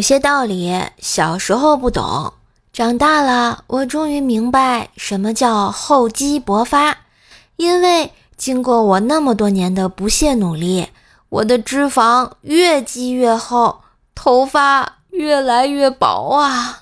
[0.00, 2.32] 有些道理小时候不懂，
[2.72, 6.96] 长大了我终于明白什么叫厚积薄发。
[7.56, 10.88] 因为经过我那么多年的不懈努力，
[11.28, 13.82] 我的脂肪越积越厚，
[14.14, 16.80] 头发越来越薄啊。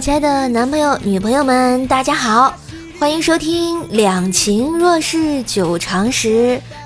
[0.00, 2.54] 亲爱的男朋友、女朋友们，大家好，
[2.98, 6.28] 欢迎收听《两情若是久长时》，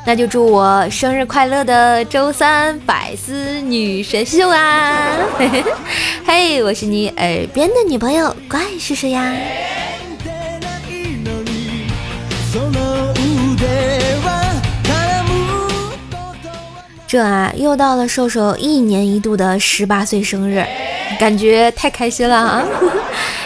[0.05, 5.16] 那就祝我生日快乐的周三百思女神秀啊！
[6.27, 9.33] 嘿，我是你耳边的女朋友，怪是谁呀？
[17.06, 20.64] 这啊，又到了瘦瘦一年一度的十八岁生日。
[21.20, 22.64] 感觉太开心了啊！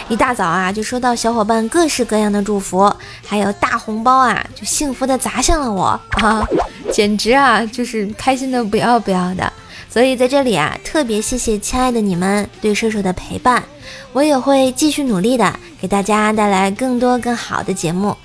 [0.09, 2.91] 一大早啊，就收到小伙伴各式各样的祝福，
[3.23, 6.43] 还有大红包啊，就幸福的砸向了我啊！
[6.91, 9.53] 简直啊，就是开心的不要不要的。
[9.87, 13.63] 所以在这里啊，特别谢谢亲爱的你们对射手的陪伴，
[14.11, 18.17] 我也会继续努力的，给大家带来更多更好的节目。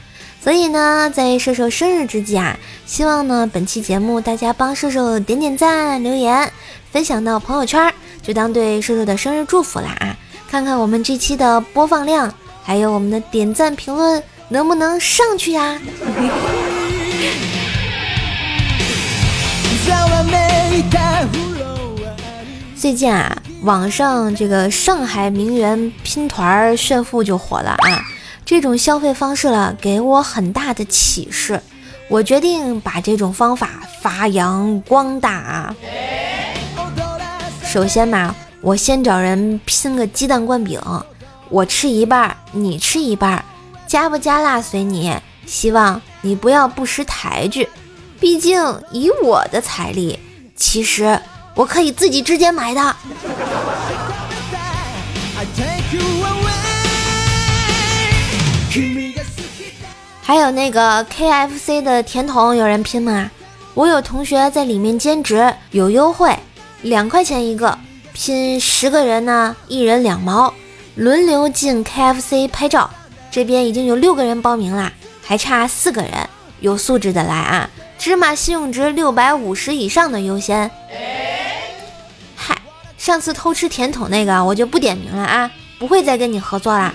[0.42, 6.50] 所以呢，在射手生日之际啊，希望呢本期节目大家帮射手点点赞、留言、
[6.90, 7.92] 分享到朋友圈。
[8.22, 10.16] 就当对瘦瘦的生日祝福了啊！
[10.54, 15.80] 看看我们这期的播放量，还有我们的点赞评论能不能上去呀？
[22.76, 28.04] 最近啊，网上这个上海名媛拼团炫富就火了啊！
[28.44, 31.60] 这种消费方式了，给我很大的启示，
[32.06, 35.74] 我决定把这种方法发扬光大。
[37.64, 38.32] 首先嘛，
[38.64, 40.80] 我先找人拼个鸡蛋灌饼，
[41.50, 43.44] 我吃一半，你吃一半，
[43.86, 45.14] 加不加辣随你。
[45.44, 47.68] 希望你不要不识抬举，
[48.18, 48.58] 毕竟
[48.90, 50.18] 以我的财力，
[50.56, 51.20] 其实
[51.54, 52.96] 我可以自己直接买的。
[60.22, 63.30] 还有那个 KFC 的甜筒，有人拼吗？
[63.74, 66.34] 我有同学在里面兼职，有优惠。
[66.80, 67.78] 两块钱一个，
[68.14, 70.54] 拼十个人呢，一人两毛，
[70.94, 72.88] 轮流进 KFC 拍照。
[73.28, 76.12] 这边已经有六个人报名啦，还差四个人，
[76.60, 77.68] 有素质的来啊！
[77.98, 80.70] 芝麻信用值六百五十以上的优先。
[82.36, 82.56] 嗨，
[82.96, 86.94] 上次偷吃甜筒那个我就不点名了啊，不会再跟你合作啦。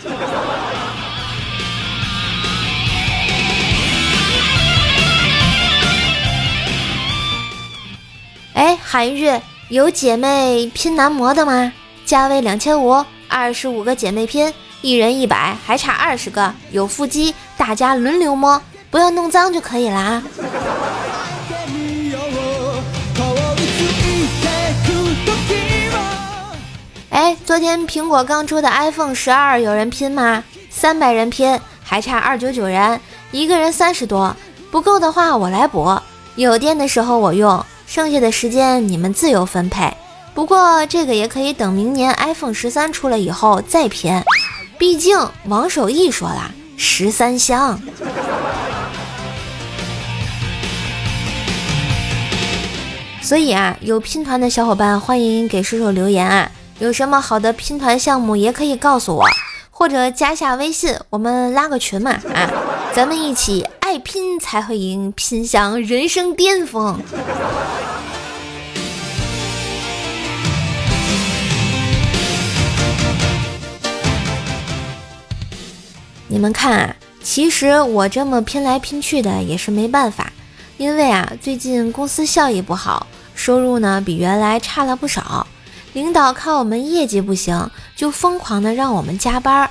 [8.54, 9.30] 哎，喊一句。
[9.70, 11.72] 有姐妹拼男模的吗？
[12.04, 16.52] 价位两千五，二十五个姐妹拼，一人一百，还差二十个。
[16.72, 18.60] 有腹肌，大家轮流摸，
[18.90, 20.24] 不要弄脏就可以了啊。
[27.12, 30.44] 哎，昨天苹果刚出的 iPhone 十二有人拼吗？
[30.72, 34.36] 三百人拼，还差二九九人，一个人三十多，
[34.72, 35.96] 不够的话我来补，
[36.34, 37.64] 有电的时候我用。
[37.90, 39.92] 剩下的时间你们自由分配，
[40.36, 44.22] 不过这个也可以等明年 iPhone 十三出了以后再拼，
[44.78, 47.82] 毕竟王守义说了十三香。
[53.24, 59.26] 所以啊，有拼团的小伙伴欢迎给叔叔留言啊，有什么好的拼团项目也可以告诉我，
[59.72, 62.54] 或者加下微信，我们拉个群嘛啊，
[62.94, 63.66] 咱们一起。
[63.92, 67.02] 爱拼才会赢，拼向人生巅峰。
[76.28, 80.32] 你们看啊，其实我这么拼来拼去的也是没办法，
[80.78, 85.48] 因为啊，最近公司效益不好，收入呢比原来差了不少。
[85.94, 89.68] 领导看我们业绩不行，就疯狂的让我们加班，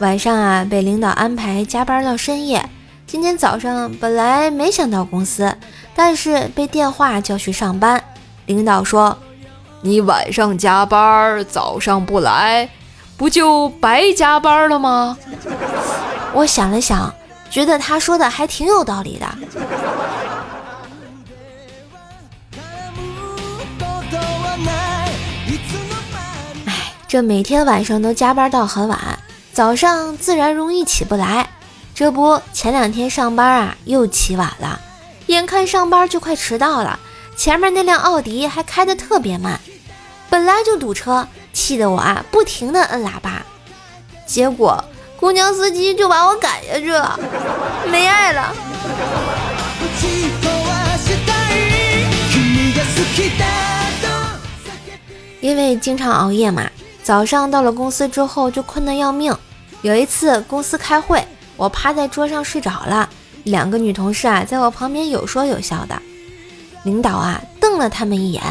[0.00, 2.68] 晚上啊被领导安排加班到深夜。
[3.10, 5.56] 今天早上本来没想到公司，
[5.96, 8.04] 但是被电话叫去上班。
[8.46, 9.18] 领导说
[9.82, 12.68] ：“你晚上加班，早上不来，
[13.16, 15.18] 不就白加班了吗？”
[16.34, 17.12] 我想了想，
[17.50, 19.26] 觉得他说的还挺有道理的。
[26.66, 29.18] 哎，这每天晚上都加班到很晚，
[29.52, 31.48] 早上自然容易起不来。
[32.00, 34.80] 这不，前两天上班啊又起晚了，
[35.26, 36.98] 眼看上班就快迟到了，
[37.36, 39.60] 前面那辆奥迪还开得特别慢，
[40.30, 43.42] 本来就堵车，气得我啊不停的摁喇叭，
[44.26, 44.82] 结果
[45.18, 47.20] 公交司机就把我赶下去了，
[47.90, 48.54] 没爱了。
[55.42, 56.62] 因为经常熬夜嘛，
[57.02, 59.36] 早上到了公司之后就困得要命。
[59.82, 61.22] 有一次公司开会。
[61.56, 63.08] 我趴在桌上睡着了，
[63.44, 66.00] 两个女同事啊在我旁边有说有笑的。
[66.84, 68.42] 领导啊瞪了他们一眼，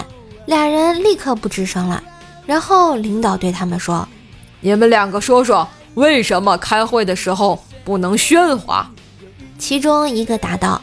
[0.45, 2.03] 俩人立刻不吱声了。
[2.45, 4.07] 然后领导对他们说
[4.61, 8.89] ：“你们两个说说，为什么开会的时候不能喧哗？”
[9.59, 10.81] 其中一个答道：“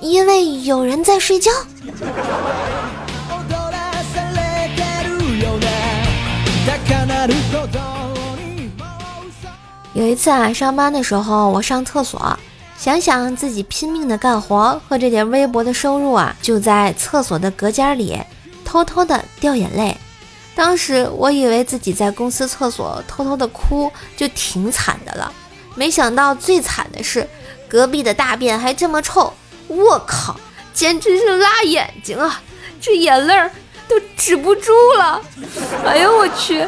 [0.00, 1.50] 因为有人在睡觉。
[9.98, 12.38] ”有一次啊，上班的时候我上厕所，
[12.78, 18.16] 想想自己拼命的干活和这点微薄的收入啊，就在厕所的隔间里
[18.64, 19.96] 偷偷的掉眼泪。
[20.54, 25.32] 当时我以为自己在公司厕所偷偷的哭就挺惨的了，
[25.74, 27.28] 没想到最惨的是
[27.66, 29.32] 隔壁的大便还这么臭，
[29.66, 30.36] 我靠，
[30.72, 32.40] 简直是辣眼睛啊！
[32.80, 33.50] 这眼泪儿
[33.88, 35.20] 都止不住了，
[35.84, 36.64] 哎呦我去！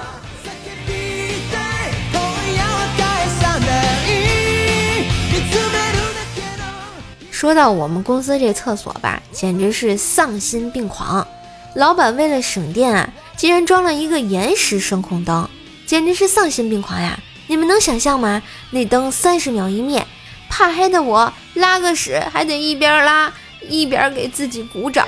[7.40, 11.26] 说到我们公司这厕所吧，简直是丧心病狂。
[11.74, 15.48] 老板为了省电啊，竟然装了一个延时声控灯，
[15.86, 17.18] 简直是丧心病狂呀！
[17.46, 18.42] 你们能想象吗？
[18.72, 20.06] 那灯三十秒一灭，
[20.50, 23.32] 怕黑的我拉个屎还得一边拉
[23.66, 25.06] 一边给自己鼓掌。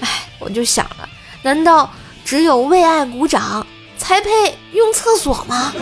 [0.00, 0.08] 哎，
[0.38, 1.06] 我就想了，
[1.42, 1.90] 难道
[2.24, 3.66] 只有为爱鼓掌
[3.98, 4.30] 才配
[4.72, 5.74] 用厕所吗？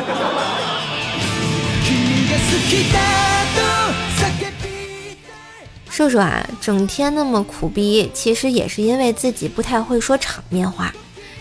[5.92, 10.90] 瘦瘦啊，整天那么苦逼，其实也是因为自己不太会说场面话。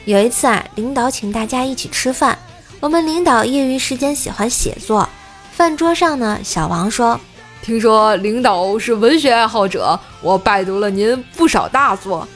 [0.04, 2.38] 有一次啊，领导请大家一起吃饭，
[2.82, 5.08] 我们领导业余时间喜欢写作。
[5.54, 7.18] 饭桌上呢，小王说
[7.64, 12.28] ：“听说领导是文学爱好者，我拜读了您不少大作。”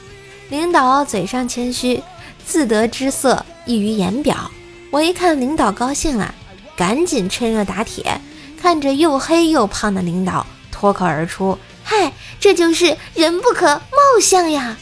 [0.48, 2.02] 领导嘴上谦虚，
[2.46, 4.50] 自得之色溢于言表。
[4.90, 6.34] 我一看领导高兴了，
[6.74, 8.18] 赶紧趁热打铁，
[8.58, 11.58] 看着又黑又胖的领导，脱口而出。
[11.88, 14.76] 嗨，这就是人不可貌相呀！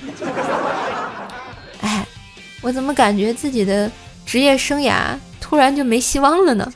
[1.83, 2.06] 哎，
[2.62, 3.93] 我怎么感觉自己的
[4.25, 6.73] 职业生涯突然就没希望了呢？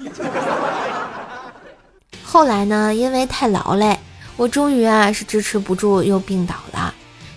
[2.23, 3.99] 后来呢，因为太劳累，
[4.37, 6.93] 我终于啊是支持不住又病倒了，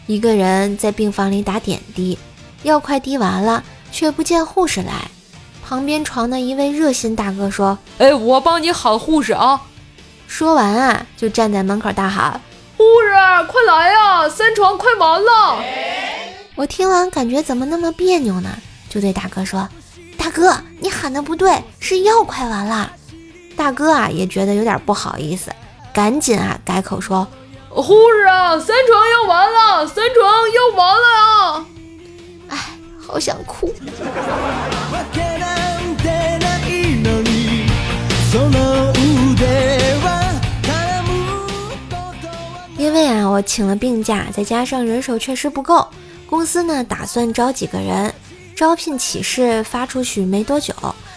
[0.05, 2.19] 一个人在病房里打点滴，
[2.63, 5.09] 药快滴完了，却不见护士来。
[5.65, 9.61] 旁边床的一位热心大哥说：“哎，我帮你喊护士啊！”
[10.27, 12.41] 说完啊，就站在门口大喊。
[12.91, 13.07] 护士，
[13.47, 14.27] 快来呀！
[14.27, 15.63] 三床快完了。
[16.55, 18.49] 我听完感觉怎么那么别扭呢？
[18.89, 19.69] 就对大哥说
[20.19, 22.91] ：“大哥，你喊的不对，是药快完了。”
[23.55, 25.51] 大哥啊也觉得有点不好意思，
[25.93, 27.25] 赶紧啊改口说
[27.69, 31.65] ：“护士啊，三床要完了，三床要完了啊！”
[32.51, 32.57] 哎，
[33.07, 33.73] 好想哭。
[42.91, 45.87] 因为啊，我请了病假，再加上人手确实不够，
[46.29, 48.13] 公司呢打算招几个人。
[48.53, 50.73] 招聘启事发出去没多久，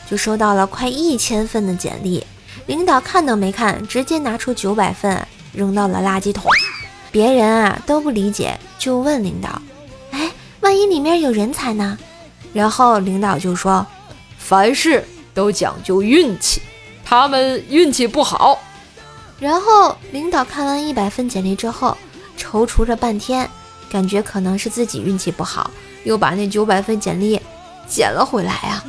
[0.09, 2.25] 就收到了快一千份的简历。
[2.66, 5.21] 领导看都没看，直接拿出九百份
[5.52, 6.49] 扔到了垃圾桶。
[7.11, 9.61] 别人啊都不理解，就问领导
[10.12, 11.99] ：“哎，万一里面有人才呢？”
[12.54, 13.85] 然后领导就说
[14.38, 15.04] ：“凡事
[15.35, 16.62] 都讲究运气，
[17.04, 18.61] 他们运气不好。”
[19.41, 21.97] 然后领导看完一百份简历之后，
[22.38, 23.49] 踌躇着半天，
[23.91, 25.71] 感觉可能是自己运气不好，
[26.05, 27.38] 又把那九百份简历
[27.87, 28.85] 捡了回来啊。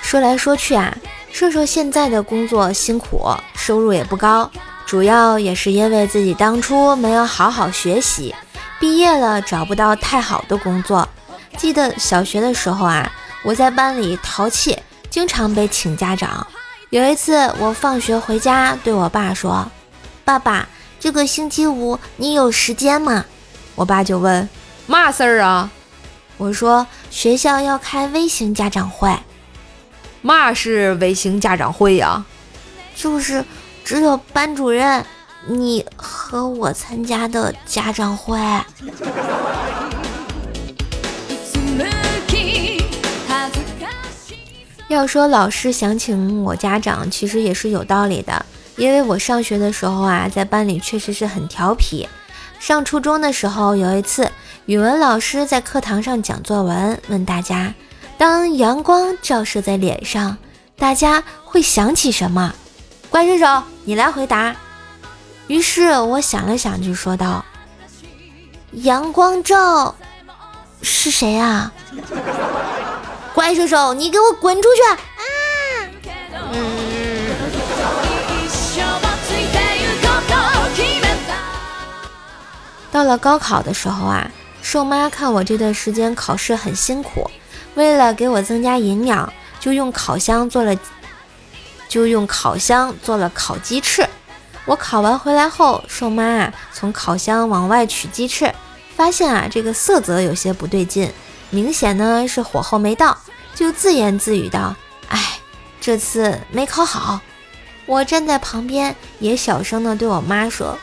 [0.00, 0.96] 说来说去啊，
[1.32, 4.50] 瘦瘦现在的工作辛苦，收入也不高。
[4.90, 8.34] 主要也是因为自己当初没有好好学习，
[8.80, 11.08] 毕业了找不到太好的工作。
[11.56, 13.08] 记得小学的时候啊，
[13.44, 14.76] 我在班里淘气，
[15.08, 16.44] 经常被请家长。
[16.88, 19.70] 有一次我放学回家，对我爸说
[20.26, 20.68] ：“爸爸，
[20.98, 23.24] 这个星期五你有时间吗？”
[23.76, 24.48] 我爸就问
[24.88, 25.70] ：“嘛事儿啊？”
[26.36, 29.16] 我说：“学校要开微型家长会。”
[30.20, 32.24] 嘛是微型家长会呀？
[32.96, 33.44] 就是。
[33.84, 35.04] 只有班主任
[35.46, 38.38] 你和我参加的家长会。
[44.88, 48.44] 要说老师想请我家长，其实也是有道理的，
[48.76, 52.08] 因为我上学的时候啊，在班里确实是很调皮。
[52.58, 54.30] 上初中的时候，有一次
[54.66, 57.72] 语文老师在课堂上讲作文，问大家：
[58.18, 60.36] 当阳光照射在脸上，
[60.76, 62.52] 大家会想起什么？
[63.10, 64.54] 怪兽手，你来回答。
[65.48, 67.44] 于是我想了想，就说道
[68.72, 69.96] ：“阳光照
[70.80, 71.72] 是谁啊？”
[73.34, 74.82] 怪兽手，你给我滚出去！
[74.92, 74.96] 啊！
[82.92, 84.30] 到了高考的时候啊，
[84.62, 87.28] 瘦妈看我这段时间考试很辛苦，
[87.74, 90.76] 为了给我增加营养，就用烤箱做了，
[91.90, 94.08] 就用烤箱做了烤鸡翅。
[94.64, 98.54] 我烤完回来后，瘦妈啊从烤箱往外取鸡翅，
[98.96, 101.12] 发现啊这个色泽有些不对劲。
[101.50, 103.18] 明显呢是火候没到，
[103.56, 104.76] 就自言自语道
[105.08, 105.40] ：“哎，
[105.80, 107.20] 这次没烤好。”
[107.86, 110.78] 我站在旁边也小声的对我妈说：“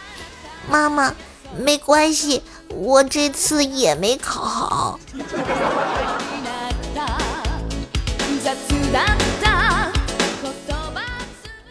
[0.70, 1.14] 妈妈，
[1.58, 5.00] 没关系，我这次也没烤好。”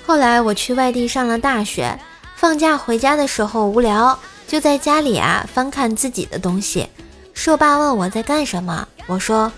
[0.07, 1.99] 后来我去外地上了大学，
[2.37, 6.89] 放假回家的时候无聊，就在家里啊翻看自己的东西。
[7.35, 9.51] 瘦爸问我在干什么，我说：“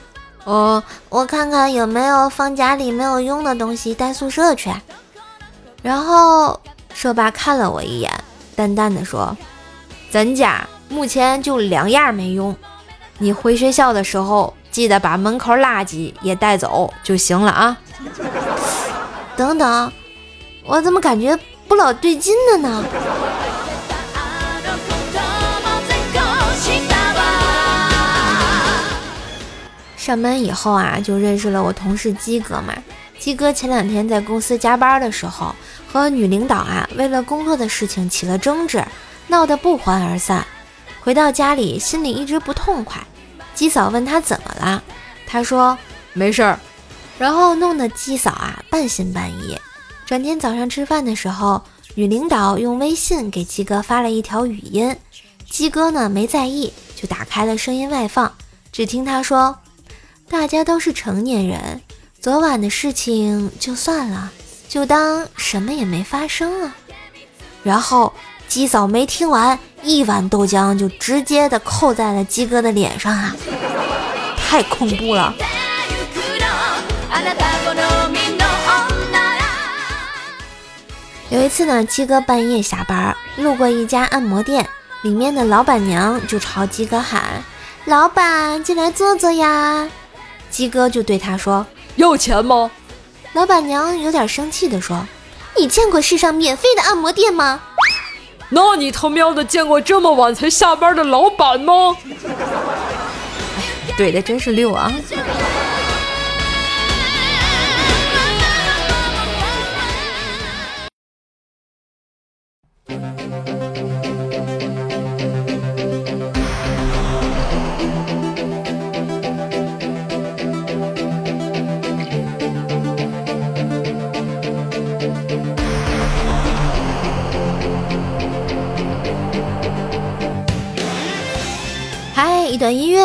[0.44, 4.72] 哦，我看看有没有放家里没有用的东西带宿舍去。”
[5.82, 6.58] 然后
[6.94, 8.10] 瘦爸看了我一眼，
[8.56, 9.36] 淡淡的说
[10.10, 12.56] ：“咱家目前就两样没用，
[13.18, 17.76] 你回学校的时候记得把门口垃圾也带走就行了啊。”
[19.36, 19.92] 等等，
[20.68, 21.34] 我怎么感觉
[21.66, 22.84] 不老对劲的呢？
[29.96, 32.74] 上班以后啊，就认识了我同事鸡哥嘛。
[33.18, 35.54] 鸡哥前两天在公司加班的时候，
[35.90, 38.84] 和女领导啊为了工作的事情起了争执，
[39.26, 40.46] 闹得不欢而散。
[41.00, 43.02] 回到家里，心里一直不痛快。
[43.54, 44.82] 鸡嫂问他怎么了，
[45.26, 45.78] 他说
[46.12, 46.60] 没事儿。
[47.18, 49.58] 然后弄得鸡嫂啊半信半疑。
[50.08, 51.62] 转天早上吃饭的时候，
[51.94, 54.96] 女领导用微信给鸡哥发了一条语音，
[55.50, 58.32] 鸡哥呢没在意，就打开了声音外放，
[58.72, 59.58] 只听他说。
[60.30, 61.82] 大家都是成年人，
[62.22, 64.32] 昨晚的事情就算了，
[64.66, 66.74] 就当什么也没发生了。
[67.62, 68.10] 然后
[68.48, 73.36] 鸡嫂没听完，一碗豆浆就直接的扣在了鸡哥的脸上啊！
[74.38, 75.34] 太恐怖了。
[81.30, 84.66] 有一次呢，鸡哥半夜下班，路过一家按摩店，
[85.02, 87.44] 里面的老板娘就朝鸡哥喊
[87.84, 89.86] ：“老板，进来坐坐呀。”
[90.48, 91.66] 鸡哥就对他说
[91.96, 92.70] ：“要钱吗？”
[93.34, 95.06] 老板娘有点生气的说
[95.54, 97.60] ：“你见过世上免费的按摩店吗？
[98.48, 101.94] 那你他喵的见过这么晚才下班的老板吗？”
[103.58, 104.90] 哎，怼的真是溜啊！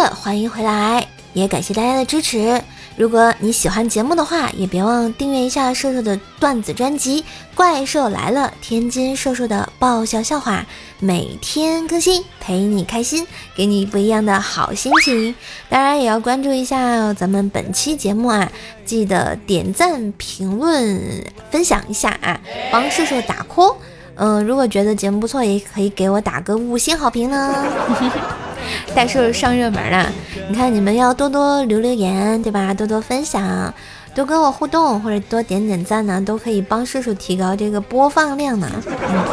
[0.07, 2.61] 欢迎回来，也感谢大家的支持。
[2.95, 7.21] 如果你喜欢节目的话，也别忘订阅一下瘦瘦的段子专辑
[7.55, 10.63] 《怪兽来了》，天津瘦瘦的爆笑笑话，
[10.99, 15.33] 每天更新，陪你开心，给你不一样的好心情。
[15.69, 18.51] 当然也要关注一下咱们本期节目啊，
[18.85, 22.39] 记得点赞、评论、分享一下啊，
[22.71, 23.75] 帮瘦瘦打 call。
[24.15, 27.65] 嗯，如果觉得节目不错，也可以给我打个五星好评呢。
[28.95, 30.11] 带兽上热门了，
[30.49, 32.73] 你看你们要多多留留言，对吧？
[32.73, 33.73] 多多分享，
[34.13, 38.69] 多跟我互动，或者多点点赞呢，都可以帮叔叔提高这个播放量呢。
[38.87, 39.23] 嗯，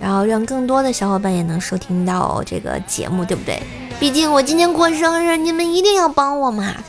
[0.00, 3.60] 然后让更多的小伙伴也能收听到这个节目，对不对？
[3.98, 6.72] 毕竟我今天过生日，你们一定要帮我嘛。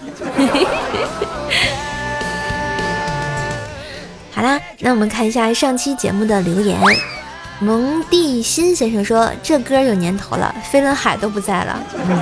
[4.32, 6.80] 好啦，那我们看一下上期节目的留言。
[7.60, 12.20] 蒙蒂新先生说：“这歌有年头了，飞轮海都不在了。”嗯，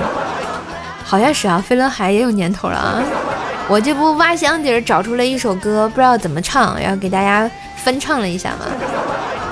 [1.04, 3.02] 好像是啊，飞轮海也有年头了啊。
[3.68, 8.66] 我这不挖箱底儿找出了一首歌，不知道怎么唱，然后给大家翻唱了一下嘛。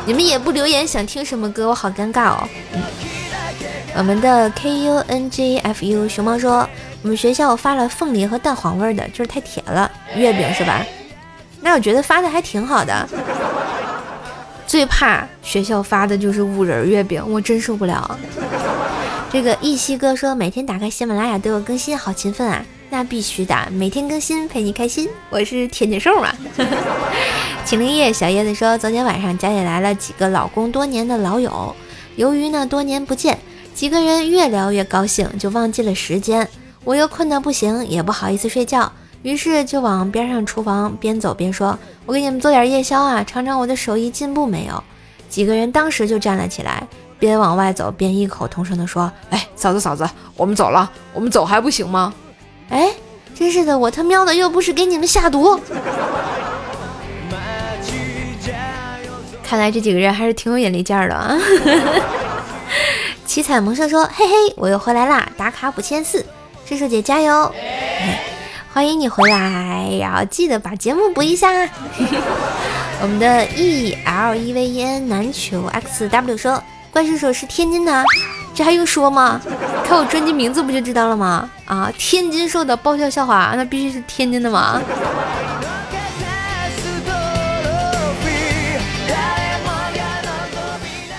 [0.05, 2.49] 你们也不留言想听什么歌，我好尴尬哦。
[2.73, 2.83] 嗯
[3.99, 6.69] 我们的 K U N G F U 熊猫说，
[7.01, 10.85] 我们学校发了凤梨和蛋黄味的，就是太甜了，月饼是吧？
[11.63, 13.09] 那我觉得发的还挺好的。
[14.67, 18.19] 最怕学校发的就是五仁月饼，我真受不了。
[19.31, 22.65] 这个一西哥说，每天打开喜马拉雅都有更新，好勤奋啊！
[22.91, 25.09] 那必须的，每天更新陪你开心。
[25.31, 26.33] 我是天津兽嘛。
[27.65, 31.75] 秦灵叶小叶子说，昨天晚上家里来了几个老公多年的老友，
[32.17, 33.39] 由于呢多年不见，
[33.75, 36.49] 几个人越聊越高兴，就忘记了时间。
[36.85, 38.93] 我又困得不行，也不好意思睡觉，
[39.27, 44.85] 于是就往边上厨房边走边说：“我给你们做点夜宵啊，尝尝我的手艺进步没有？”
[45.29, 46.87] 几个人当时就站了起来，
[47.19, 52.15] 边往外走边异口同声地说：“哎，嫂子嫂子，我们走了，我们走还不行吗？”
[52.71, 52.95] 哎，
[53.35, 55.61] 真是的，我他喵的又不是给你们下毒。
[59.43, 61.37] 看来这几个人还是挺有眼力见儿的啊！
[63.27, 66.25] 七彩萌兽说：“嘿嘿，我又回来啦，打卡五千四，
[66.65, 67.53] 射手姐加油！
[68.77, 71.49] 欢迎你回来，然后记得把节目补一下。
[73.01, 78.05] ”我们的 E L E V E N 篮球 X W 说：“怪兽手是天津的，
[78.55, 79.41] 这还用说吗？
[79.83, 81.51] 看我专辑名字不就知道了吗？
[81.65, 84.79] 啊，天津兽的爆笑笑话，那必须是天津的嘛！”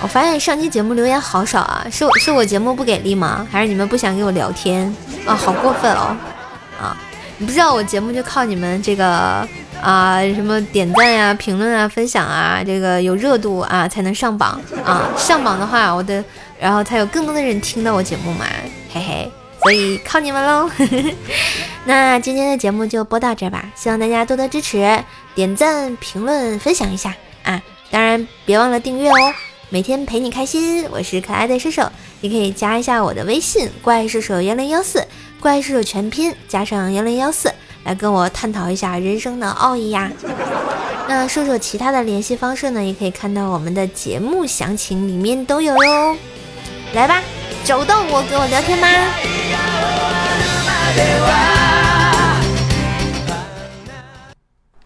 [0.03, 3.47] 我发现上期节目留言好少啊，是我是我节目不给力吗？
[3.49, 4.95] 还是你们不想跟我聊天
[5.25, 5.33] 啊？
[5.33, 6.15] 好过分哦！
[6.79, 6.95] 啊，
[7.39, 9.47] 你不知道我节目就靠你们这个
[9.81, 15.09] 啊什么点赞呀、评论啊、分享啊，这个有热度啊才能上榜啊！
[15.17, 16.23] 上榜的话，我的
[16.59, 18.45] 然后才有更多的人听到我节目嘛，
[18.91, 20.69] 嘿嘿，所以靠你们喽！
[21.85, 25.03] 那今天的节目就播到这吧，希望大家多多支持，
[25.35, 27.13] 点赞、评论、分享一下
[27.43, 27.61] 啊！
[27.91, 29.33] 当然别忘了订阅哦。
[29.69, 35.05] 每天陪你开心，我是可爱的射手，你可以加一下我的微信“怪射手幺零幺四”，
[35.41, 37.53] 怪射手全拼加上幺零幺四，
[37.83, 40.09] 来跟我探讨一下人生的奥义呀。
[41.09, 46.17] 那射手其他的联系方式呢，也可以看到我们的节目详情里面都有哟。
[46.93, 47.21] 来吧，
[47.65, 48.87] 找到我跟我聊天吧。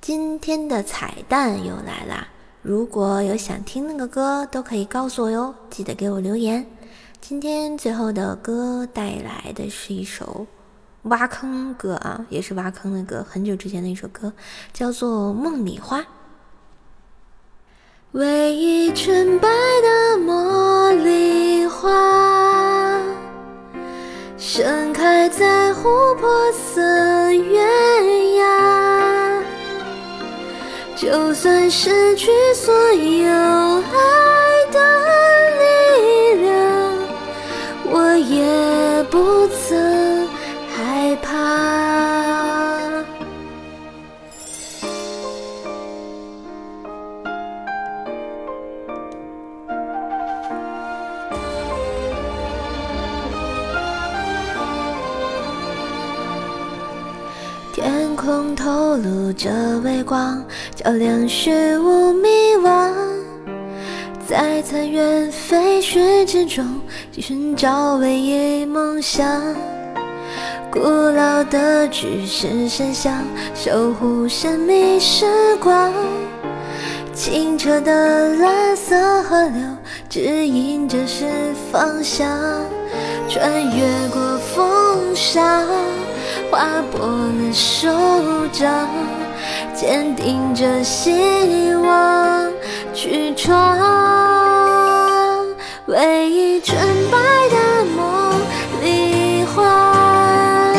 [0.01, 2.27] 今天的彩蛋又来啦！
[2.61, 6.67] 如果有想听那个歌，都可以告诉我哟，记得给我留言。
[7.19, 10.45] 今天最后的歌带来的是一首
[11.03, 14.31] 挖坑歌啊，也是挖坑的歌，很久之前的一首歌，
[14.73, 16.01] 叫做《梦里花》。
[18.11, 22.99] 唯一纯白的茉莉花，
[24.37, 26.81] 盛开在琥珀色
[31.11, 34.20] 就算失去所有爱
[59.41, 60.39] 着微光。
[60.75, 62.27] 照亮虚无迷
[62.63, 62.91] 惘，
[64.27, 66.63] 在残垣废墟之中
[67.13, 69.41] 寻找唯一梦想。
[70.71, 73.23] 古老的巨石神像
[73.55, 75.25] 守护神秘时
[75.59, 75.91] 光，
[77.11, 79.61] 清澈的蓝色河流
[80.07, 81.25] 指引着是
[81.71, 82.29] 方向。
[83.27, 85.65] 穿越过风沙，
[86.51, 87.89] 划破了手
[88.51, 88.87] 掌。
[89.75, 92.51] 坚定着希望
[92.93, 93.77] 去闯，
[95.87, 96.77] 唯一纯
[97.09, 97.17] 白
[97.49, 97.57] 的
[97.95, 98.33] 茉
[98.81, 100.73] 莉花，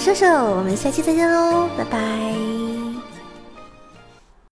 [0.00, 2.49] 叔叔我们下期再见喽拜拜。